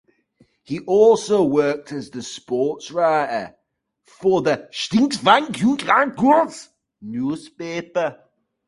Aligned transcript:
He 0.63 0.79
also 0.79 1.43
worked 1.43 1.91
as 1.91 2.07
a 2.07 2.23
sportswriter 2.23 3.53
for 4.03 4.41
the 4.41 4.67
"Sydsvenska 4.71 5.77
Dagbladet" 5.77 6.69
newspaper. 7.03 8.19